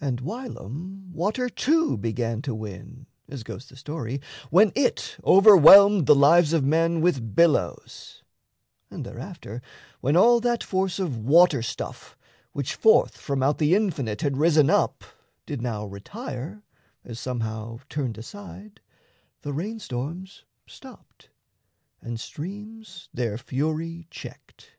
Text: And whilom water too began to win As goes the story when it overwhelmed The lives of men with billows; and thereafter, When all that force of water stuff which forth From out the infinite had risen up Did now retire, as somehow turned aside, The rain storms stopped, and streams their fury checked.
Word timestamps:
And 0.00 0.18
whilom 0.22 1.12
water 1.12 1.48
too 1.48 1.96
began 1.96 2.42
to 2.42 2.56
win 2.56 3.06
As 3.28 3.44
goes 3.44 3.66
the 3.68 3.76
story 3.76 4.20
when 4.50 4.72
it 4.74 5.16
overwhelmed 5.22 6.06
The 6.06 6.14
lives 6.16 6.52
of 6.52 6.64
men 6.64 7.00
with 7.00 7.36
billows; 7.36 8.24
and 8.90 9.06
thereafter, 9.06 9.62
When 10.00 10.16
all 10.16 10.40
that 10.40 10.64
force 10.64 10.98
of 10.98 11.16
water 11.18 11.62
stuff 11.62 12.18
which 12.50 12.74
forth 12.74 13.16
From 13.16 13.44
out 13.44 13.58
the 13.58 13.76
infinite 13.76 14.22
had 14.22 14.38
risen 14.38 14.70
up 14.70 15.04
Did 15.46 15.62
now 15.62 15.86
retire, 15.86 16.64
as 17.04 17.20
somehow 17.20 17.78
turned 17.88 18.18
aside, 18.18 18.80
The 19.42 19.52
rain 19.52 19.78
storms 19.78 20.44
stopped, 20.66 21.30
and 22.00 22.18
streams 22.18 23.08
their 23.14 23.38
fury 23.38 24.08
checked. 24.10 24.72